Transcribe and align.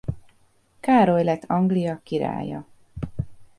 Károly 0.79 1.23
lett 1.23 1.43
Anglia 1.43 1.99
királya. 2.03 2.65